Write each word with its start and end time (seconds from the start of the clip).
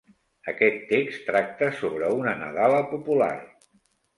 Aquest 0.53 0.79
text 0.91 1.27
tracta 1.27 1.69
sobre 1.81 2.11
una 2.23 2.35
nadala 2.41 2.83
popular. 2.95 3.33